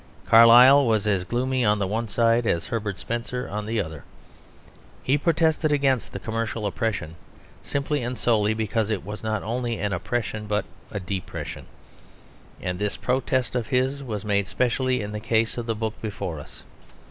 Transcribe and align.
Carlyle 0.25 0.83
was 0.87 1.05
as 1.05 1.23
gloomy 1.23 1.63
on 1.63 1.77
the 1.77 1.85
one 1.85 2.07
side 2.07 2.47
as 2.47 2.65
Herbert 2.65 2.97
Spencer 2.97 3.47
on 3.47 3.67
the 3.67 3.79
other. 3.79 4.03
He 5.03 5.15
protested 5.15 5.71
against 5.71 6.11
the 6.11 6.17
commercial 6.17 6.65
oppression 6.65 7.15
simply 7.61 8.01
and 8.01 8.17
solely 8.17 8.55
because 8.55 8.89
it 8.89 9.05
was 9.05 9.21
not 9.23 9.43
only 9.43 9.77
an 9.77 9.93
oppression 9.93 10.47
but 10.47 10.65
a 10.89 10.99
depression. 10.99 11.67
And 12.59 12.79
this 12.79 12.97
protest 12.97 13.53
of 13.53 13.67
his 13.67 14.01
was 14.01 14.25
made 14.25 14.47
specially 14.47 15.01
in 15.01 15.11
the 15.11 15.19
case 15.19 15.55
of 15.55 15.67
the 15.67 15.75
book 15.75 15.93
before 16.01 16.39
us. 16.39 16.63